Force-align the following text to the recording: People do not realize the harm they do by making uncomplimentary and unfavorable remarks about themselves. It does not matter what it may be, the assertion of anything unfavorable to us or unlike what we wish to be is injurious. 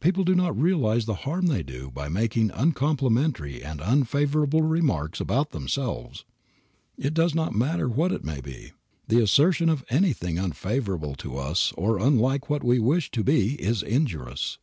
People 0.00 0.24
do 0.24 0.34
not 0.34 0.60
realize 0.60 1.06
the 1.06 1.14
harm 1.22 1.46
they 1.46 1.62
do 1.62 1.88
by 1.88 2.08
making 2.08 2.50
uncomplimentary 2.50 3.62
and 3.62 3.80
unfavorable 3.80 4.62
remarks 4.62 5.20
about 5.20 5.50
themselves. 5.50 6.24
It 6.96 7.14
does 7.14 7.32
not 7.32 7.54
matter 7.54 7.88
what 7.88 8.10
it 8.10 8.24
may 8.24 8.40
be, 8.40 8.72
the 9.06 9.22
assertion 9.22 9.68
of 9.68 9.84
anything 9.88 10.36
unfavorable 10.36 11.14
to 11.18 11.36
us 11.36 11.72
or 11.76 12.00
unlike 12.00 12.50
what 12.50 12.64
we 12.64 12.80
wish 12.80 13.12
to 13.12 13.22
be 13.22 13.54
is 13.62 13.84
injurious. 13.84 14.58